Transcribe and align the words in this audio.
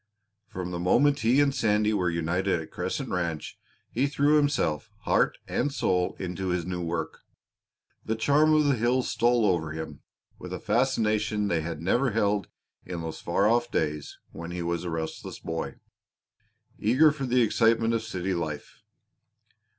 From 0.47 0.71
the 0.71 0.79
moment 0.79 1.19
he 1.19 1.39
and 1.41 1.53
Sandy 1.53 1.93
were 1.93 2.09
united 2.09 2.59
at 2.59 2.71
Crescent 2.71 3.09
Ranch 3.11 3.59
he 3.91 4.07
threw 4.07 4.35
himself 4.37 4.89
heart 5.01 5.37
and 5.47 5.71
soul 5.71 6.15
into 6.17 6.47
his 6.47 6.65
new 6.65 6.81
work. 6.81 7.19
The 8.03 8.15
charm 8.15 8.51
of 8.55 8.63
the 8.65 8.73
hills 8.77 9.11
stole 9.11 9.45
over 9.45 9.73
him 9.73 10.01
with 10.39 10.53
a 10.53 10.59
fascination 10.59 11.49
they 11.49 11.61
had 11.61 11.83
never 11.83 12.09
held 12.13 12.47
in 12.83 13.01
those 13.01 13.19
far 13.21 13.47
off 13.47 13.69
days 13.69 14.17
when 14.31 14.49
he 14.49 14.63
was 14.63 14.83
a 14.83 14.89
restless 14.89 15.37
boy, 15.37 15.75
eager 16.79 17.11
for 17.11 17.27
the 17.27 17.43
excitement 17.43 17.93
of 17.93 18.01
city 18.01 18.33
life. 18.33 18.81